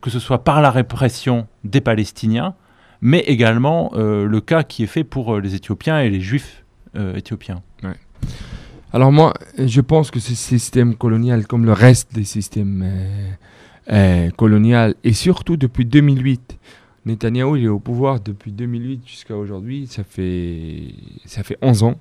[0.00, 2.54] que ce soit par la répression des Palestiniens,
[3.00, 6.64] mais également le cas qui est fait pour les Éthiopiens et les Juifs
[7.14, 7.62] éthiopiens?
[8.92, 12.82] Alors moi, je pense que ce système colonial, comme le reste des systèmes
[13.90, 16.58] euh, euh, et surtout depuis 2008,
[17.06, 21.98] Netanyahu est au pouvoir depuis 2008 jusqu'à aujourd'hui, ça fait, ça fait 11 ans.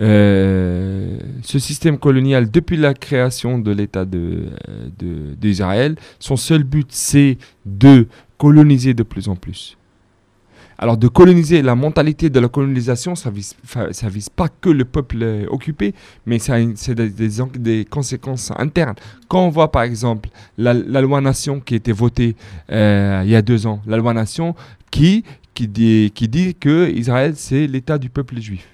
[0.00, 7.38] Euh, ce système colonial, depuis la création de l'État d'Israël, de, son seul but, c'est
[7.64, 9.76] de coloniser de plus en plus.
[10.82, 13.54] Alors de coloniser, la mentalité de la colonisation, ça vise,
[14.02, 15.94] vise pas que le peuple euh, occupé,
[16.26, 18.96] mais c'est des, des, conséquences internes.
[19.28, 22.34] Quand on voit par exemple la, loi nation qui a été votée
[22.72, 24.56] euh, il y a deux ans, la loi nation
[24.90, 25.22] qui,
[25.54, 28.66] qui, dit, qui dit que Israël c'est l'État du peuple juif.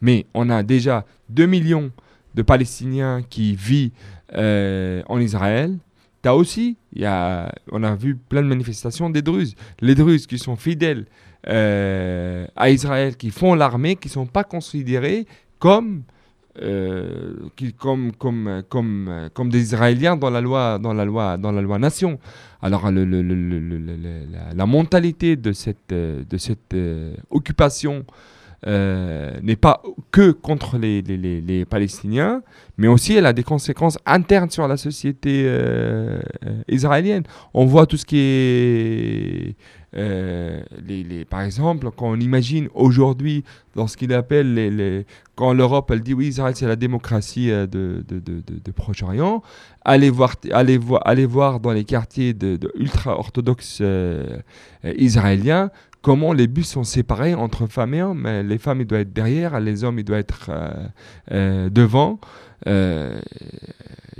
[0.00, 1.92] Mais on a déjà 2 millions
[2.34, 3.92] de Palestiniens qui vivent
[4.34, 5.78] euh, en Israël
[6.34, 9.54] Aussi, y a, on a vu plein de manifestations des Druzes.
[9.80, 11.06] Les Druzes qui sont fidèles
[11.48, 15.26] euh, à Israël, qui font l'armée, qui ne sont pas considérés
[15.58, 16.02] comme,
[16.60, 17.34] euh,
[17.78, 21.78] comme, comme, comme, comme des Israéliens dans la loi, dans la loi, dans la loi
[21.78, 22.18] nation.
[22.60, 23.04] Alors le,
[24.54, 28.04] la, mentalité de cette, de cette euh, occupation
[28.66, 32.42] euh, n'est pas que contre les, les, les, Palestiniens,
[32.76, 36.20] mais aussi elle a des conséquences internes sur la société euh,
[36.66, 37.22] israélienne.
[37.54, 39.56] On voit tout ce qui est...
[39.96, 43.44] Euh, les, par exemple, quand on imagine aujourd'hui,
[43.76, 48.02] dans ce qu'il appelle les, quand l'Europe elle dit oui Israël c'est la démocratie de,
[48.74, 49.40] Proche-Orient,
[49.84, 53.82] allez voir, allez, voir, allez voir dans les quartiers de, ultra-orthodoxes
[54.84, 55.70] israéliens
[56.02, 58.26] comment les bus sont séparés entre femmes et hommes.
[58.26, 60.70] Les femmes, ils doivent être derrière, les hommes, ils doivent être euh,
[61.32, 62.20] euh, devant.
[62.66, 63.20] Euh,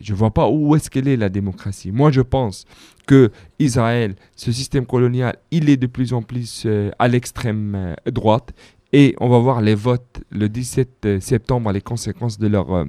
[0.01, 1.93] je ne vois pas où est-ce qu'elle est la démocratie.
[1.93, 2.67] Moi, je pense
[3.07, 6.67] que Israël, ce système colonial, il est de plus en plus
[6.99, 8.53] à l'extrême droite.
[8.93, 12.87] Et on va voir les votes le 17 septembre, les conséquences de leur,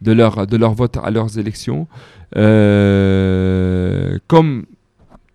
[0.00, 1.86] de leur, de leur vote à leurs élections.
[2.32, 2.42] comme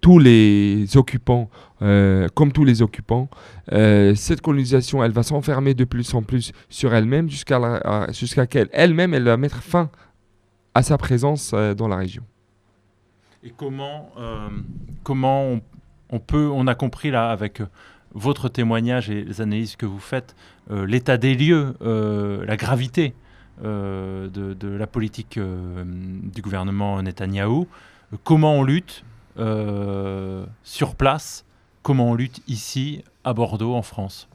[0.02, 3.30] tous les occupants, comme tous les occupants,
[3.70, 9.14] cette colonisation, elle va s'enfermer de plus en plus sur elle-même jusqu'à jusqu'à qu'elle elle-même,
[9.14, 9.90] elle va mettre fin
[10.74, 12.24] à sa présence dans la région.
[13.44, 14.10] Et comment,
[15.04, 15.60] comment
[16.10, 17.62] on, peut, on a compris là avec
[18.14, 20.36] votre témoignage et les analyses que vous faites,
[20.72, 23.14] euh, l'état des lieux, euh, la gravité
[23.64, 27.68] euh, de, la politique du gouvernement Netanyahou,
[28.24, 29.04] comment on lutte
[30.64, 31.46] sur place,
[31.82, 34.28] comment on lutte ici à Bordeaux en France?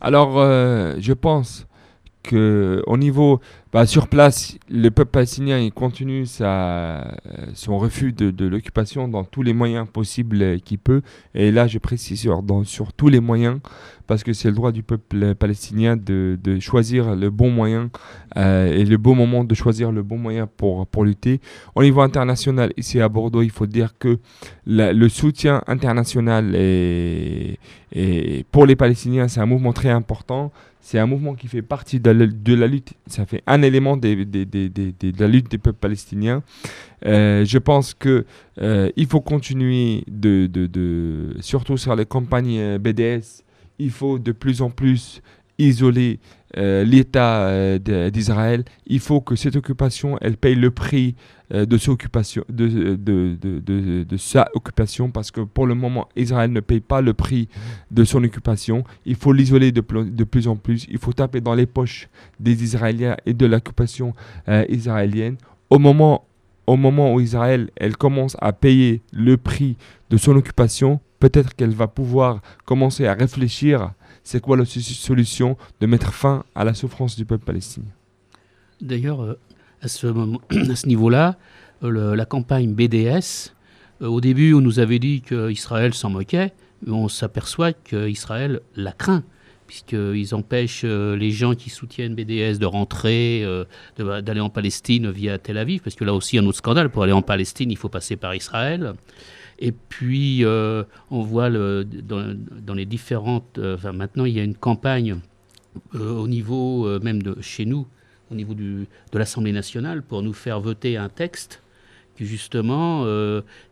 [0.00, 1.66] Alors, je pense
[2.28, 3.40] qu'au niveau
[3.72, 7.16] bah, sur place, le peuple palestinien continue sa,
[7.54, 11.02] son refus de, l'occupation dans tous les moyens possibles qu'il peut.
[11.34, 13.58] Et là, je précise sur, tous les moyens,
[14.06, 17.90] parce que c'est le droit du peuple palestinien de, choisir le bon moyen
[18.36, 21.40] euh, et le bon moment de choisir le bon moyen pour, lutter.
[21.74, 24.18] Au niveau international, ici à Bordeaux, il faut dire que
[24.66, 27.58] le soutien international est,
[28.52, 30.52] pour les Palestiniens, c'est un mouvement très important.
[30.86, 32.92] C'est un mouvement qui fait partie de la, lutte.
[33.06, 34.06] Ça fait un élément de
[35.18, 36.42] la lutte des peuples palestiniens.
[37.06, 38.26] Euh, je pense que
[38.60, 43.44] euh, il faut continuer de, de, surtout sur les campagnes euh, BDS,
[43.78, 45.22] il faut de plus en plus
[45.58, 46.20] isoler
[46.56, 48.64] euh, l'État euh, d'Israël.
[48.86, 51.16] Il faut que cette occupation, elle paye le prix
[51.52, 51.76] euh, de,
[52.48, 57.12] de, de, de, sa occupation, parce que pour le moment, Israël ne paye pas le
[57.12, 57.48] prix
[57.90, 58.84] de son occupation.
[59.04, 60.86] Il faut l'isoler de, de, plus en plus.
[60.88, 64.14] Il faut taper dans les poches des Israéliens et de l'occupation
[64.68, 65.36] israélienne.
[65.70, 66.26] Au moment,
[66.66, 69.76] au moment où Israël, elle commence à payer le prix
[70.10, 73.92] de son occupation, peut-être qu'elle va pouvoir commencer à réfléchir
[74.24, 77.92] c'est quoi la solution de mettre fin à la souffrance du peuple palestinien?
[78.80, 79.38] D'ailleurs, euh,
[79.82, 80.06] à ce,
[80.86, 81.36] niveau-là,
[81.82, 83.52] euh, la campagne BDS,
[84.00, 86.52] euh, au début, on nous avait dit qu'Israël s'en moquait,
[86.84, 89.22] mais on s'aperçoit qu'Israël la craint
[89.66, 93.46] puisqu'ils empêchent les gens qui soutiennent BDS de rentrer,
[93.96, 97.14] d'aller en Palestine via Tel Aviv, parce que là aussi, un autre scandale, pour aller
[97.14, 98.92] en Palestine, il faut passer par Israël.
[99.58, 103.58] Et puis, euh, on voit le, dans, les différentes...
[103.58, 105.20] Euh, enfin, maintenant, il y a une campagne
[105.94, 107.86] euh, au niveau même de chez nous,
[108.30, 111.62] au niveau du, de l'Assemblée nationale, pour nous faire voter un texte
[112.16, 113.06] qui, justement,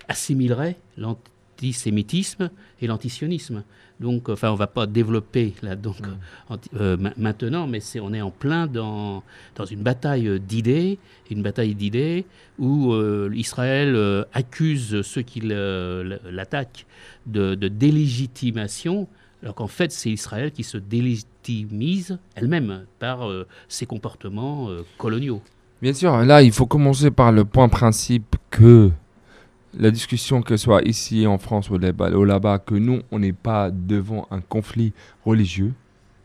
[0.08, 3.62] assimilerait l'antisémitisme et l'antisionisme.
[4.00, 6.56] Donc, enfin, on ne va pas développer là, donc, mm.
[6.80, 9.22] euh, maintenant, mais c'est, on est en plein dans,
[9.54, 10.98] dans une bataille d'idées,
[11.30, 12.24] une bataille d'idées
[12.58, 16.86] où euh, Israël euh, accuse ceux qui l'attaquent
[17.26, 19.08] de, délégitimation,
[19.42, 23.28] alors qu'en fait, c'est Israël qui se délégitimise elle-même par
[23.68, 25.42] ses comportements coloniaux.
[25.80, 28.92] Bien sûr, là, il faut commencer par le point principe que
[29.78, 33.70] la discussion, que ce soit ici en France ou là-bas, que nous, on n'est pas
[33.70, 34.92] devant un conflit
[35.24, 35.72] religieux.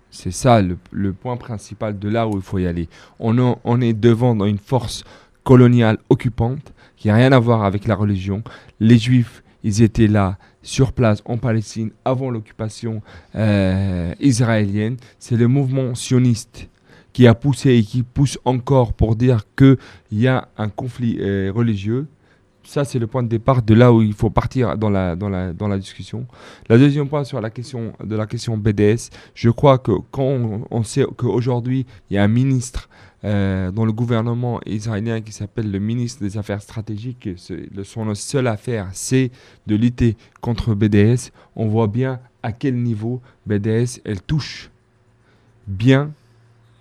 [0.10, 2.90] C'est ça le, point principal de là où il faut y aller.
[3.20, 5.04] On, est devant une force
[5.44, 8.44] coloniale occupante qui n'a rien à voir avec la religion.
[8.80, 13.02] Les juifs, ils étaient là sur place en Palestine avant l'occupation
[13.36, 14.98] euh, israélienne.
[15.20, 16.70] C'est le mouvement sioniste
[17.14, 19.78] qui a poussé et qui pousse encore pour dire qu'il
[20.12, 22.08] y a un conflit euh, religieux
[22.68, 25.30] ça, c'est le point de départ de là où il faut partir dans la, dans
[25.30, 26.28] la, dans la discussion.
[26.68, 30.84] La deuxième point sur la question de la question BDS, je crois que quand on,
[30.84, 32.90] sait qu'aujourd'hui, il y a un ministre
[33.24, 37.30] euh, dans le gouvernement israélien qui s'appelle le ministre des Affaires stratégiques,
[37.84, 39.32] son seule affaire, c'est
[39.66, 44.70] de lutter contre BDS, on voit bien à quel niveau BDS, elle touche
[45.68, 46.12] bien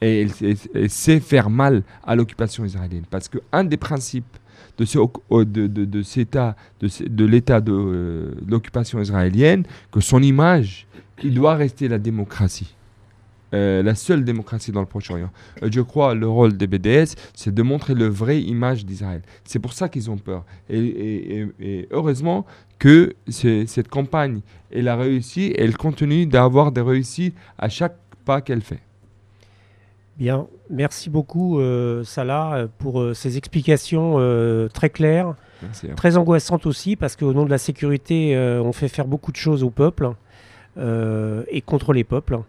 [0.00, 0.26] et
[0.74, 3.04] elle sait faire mal à l'occupation israélienne.
[3.08, 4.36] Parce qu'un des principes
[4.78, 4.98] de, ce,
[5.30, 10.86] de, de, de, cet état, de, de l'état de euh, l'occupation israélienne, que son image,
[11.22, 12.74] il doit rester la démocratie.
[13.54, 15.30] Euh, la seule démocratie dans le Proche-Orient.
[15.62, 19.22] Euh, je crois le rôle des BDS, c'est de montrer le vrai image d'Israël.
[19.44, 20.44] C'est pour ça qu'ils ont peur.
[20.68, 21.46] Et,
[21.92, 22.44] heureusement
[22.78, 28.62] que cette campagne, elle a réussi, elle continue d'avoir des réussites à chaque pas qu'elle
[28.62, 28.80] fait.
[30.16, 35.94] Bien, merci beaucoup euh, Salah pour euh, ces explications euh, très claires, hein.
[35.94, 39.62] très angoissantes aussi, parce qu'au nom de la sécurité, on fait faire beaucoup de choses
[39.62, 40.12] au peuple
[40.78, 42.40] et contre les peuples.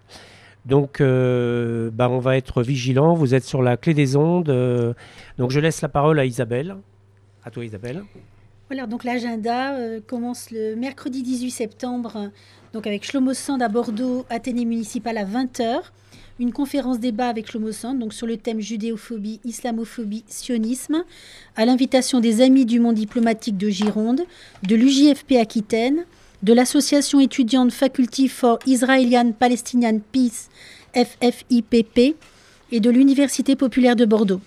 [0.66, 3.14] Donc, bah, on va être vigilant.
[3.14, 4.96] Vous êtes sur la clé des ondes.
[5.38, 6.76] donc, je laisse la parole à Isabelle.
[7.44, 8.04] À toi, Isabelle.
[8.70, 9.78] Voilà, donc l'agenda
[10.08, 12.32] commence le mercredi 18 septembre,
[12.74, 15.84] donc avec Shlomo Sand à Bordeaux, Athénée municipal à 20h.
[16.40, 21.04] Une conférence débat avec Shlomo Sand, donc sur le thème judéophobie, islamophobie, sionisme,
[21.56, 24.22] à l'invitation des Amis du monde diplomatique de Gironde,
[24.64, 26.06] de l'UJFP Aquitaine,
[26.44, 30.50] de l'association étudiante Faculty for Israelian Palestinian Peace,
[30.94, 32.16] FFIPP,
[32.72, 34.42] et de l'Université populaire de Bordeaux.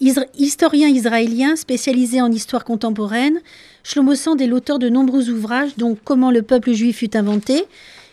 [0.00, 3.40] historien israélien spécialisé en histoire contemporaine,
[3.84, 7.66] Shlomo Sand est l'auteur de nombreux ouvrages, dont Comment le peuple juif fut inventé,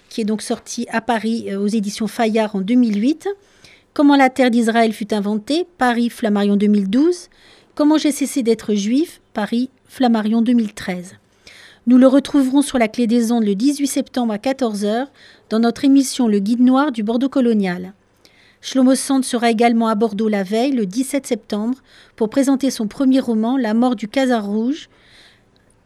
[0.10, 3.28] qui est donc sorti à Paris euh, aux éditions Fayard en 2008.
[3.94, 7.30] Comment la terre d'Israël fut inventée, Paris Flammarion 2012.
[7.76, 11.16] Comment j'ai cessé d'être juif, Paris Flammarion 2013.
[11.88, 15.08] Nous le retrouverons sur la clé des ondes le 18 septembre à 14h
[15.50, 17.94] dans notre émission Le Guide Noir du Bordeaux colonial.
[18.62, 21.78] Shlomo Sand sera également à Bordeaux la veille, le 17 septembre,
[22.16, 24.90] pour présenter son premier roman, La mort du Casar Rouge,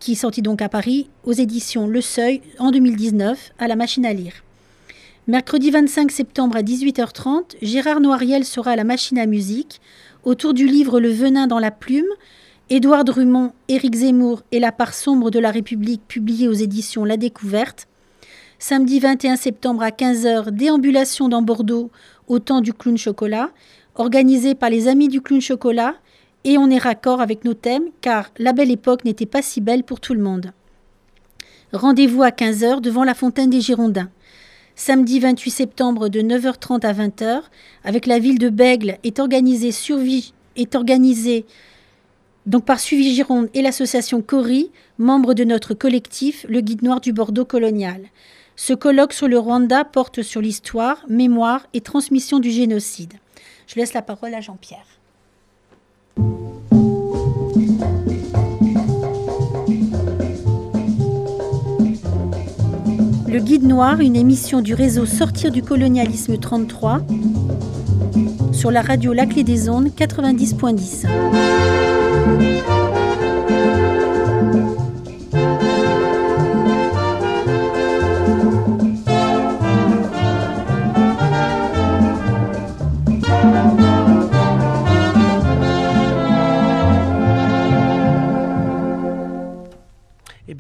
[0.04, 4.06] qui est sorti donc à Paris aux éditions Le Seuil en 2019 à la machine
[4.06, 4.34] à lire.
[5.28, 9.80] Mercredi 25 septembre à 18h30, Gérard Noiriel sera à la machine à musique
[10.26, 12.04] autour du livre Le venin dans la plume,
[12.70, 17.16] Édouard Drummond, Éric Zemmour et La part sombre de la République publié aux éditions La
[17.16, 17.88] Découverte.
[18.60, 21.92] Samedi 21 septembre à 15h, déambulation dans Bordeaux
[22.28, 23.52] au temps du clown chocolat,
[23.96, 25.96] organisé par les amis du clown chocolat,
[26.44, 29.84] et on est raccord avec nos thèmes, car la belle époque n'était pas si belle
[29.84, 30.52] pour tout le monde.
[31.72, 34.10] Rendez-vous à 15h devant la fontaine des Girondins.
[34.76, 37.42] Samedi 28 septembre de 9h30 à 20h,
[37.84, 39.70] avec la ville de Bègle, est organisé,
[40.56, 41.46] est organisé
[42.46, 47.14] donc par Suivi Gironde et l'association Cori, membres de notre collectif Le Guide Noir du
[47.14, 48.02] Bordeaux colonial.
[48.56, 53.14] Ce colloque sur le Rwanda porte sur l'histoire, mémoire et transmission du génocide.
[53.68, 54.86] Je laisse la parole à Jean-Pierre.
[63.34, 67.02] Le Guide Noir, une émission du réseau Sortir du colonialisme 33
[68.52, 71.08] sur la radio La Clé des Ondes 90.10.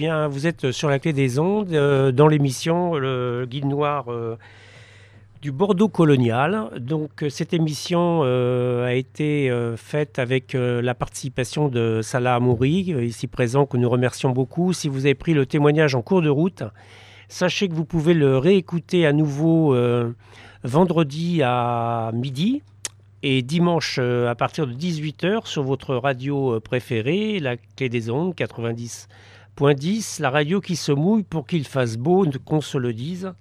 [0.10, 4.38] vous êtes sur la clé des ondes euh, dans l'émission Le Guide Noir euh,
[5.42, 6.70] du Bordeaux colonial.
[6.80, 13.66] Donc, euh, cette émission a été faite avec la participation de Salah Amouri, ici présent,
[13.66, 14.74] que nous remercions beaucoup.
[14.74, 16.64] Si vous avez pris le témoignage en cours de route,
[17.28, 19.76] sachez que vous pouvez le réécouter à nouveau
[20.64, 22.62] vendredi à midi
[23.22, 29.08] et dimanche à partir de 18h sur votre radio préférée, la clé des ondes 90.
[29.56, 33.34] Point 10, la radio qui se mouille pour qu'il fasse beau, qu'on se le dise.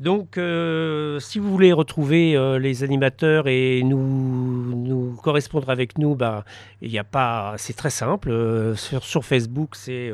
[0.00, 6.14] Donc, euh, si vous voulez retrouver euh, les animateurs et nous, nous correspondre avec nous,
[6.14, 6.46] bah,
[6.80, 8.30] il a pas, c'est très simple.
[8.30, 10.10] Euh, sur, sur, Facebook, c'est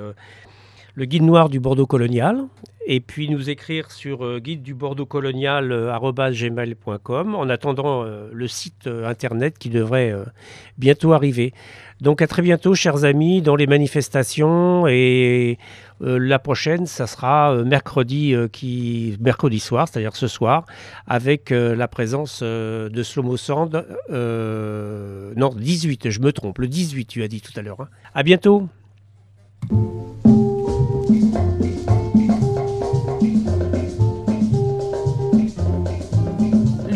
[0.97, 2.43] le guide noir du Bordeaux colonial.
[2.89, 5.71] Et puis nous écrire sur guide du Bordeaux colonial
[6.31, 10.15] gmail.com en attendant le site internet qui devrait
[10.79, 11.53] bientôt arriver.
[12.01, 14.87] Donc à très bientôt, chers amis, dans les manifestations.
[14.87, 15.59] Et
[16.03, 20.67] euh, la prochaine, ça sera euh, mercredi, euh, qui, mercredi soir, c'est-à-dire ce soir,
[21.07, 23.87] avec la présence de Slomo Sand.
[24.11, 27.81] non, 18, je me trompe, le 18, tu as dit tout à l'heure.
[27.81, 27.89] Hein.
[28.15, 28.69] À bientôt.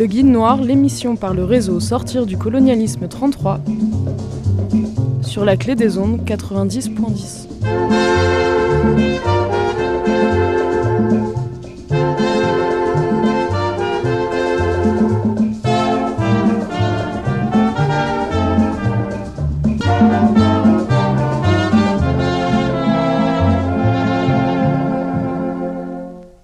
[0.01, 3.61] Le Guide Noir, l'émission par le réseau Sortir du colonialisme 33
[5.21, 8.50] sur la clé des ondes 90.10.